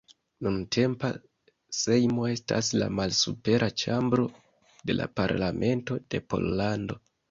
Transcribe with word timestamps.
Nuntempa 0.45 1.11
Sejmo 1.81 2.25
estas 2.31 2.73
la 2.79 2.89
malsupera 3.03 3.71
ĉambro 3.85 4.29
de 4.91 5.01
la 5.01 5.11
parlamento 5.23 6.05
de 6.11 6.29
Pollando. 6.33 7.05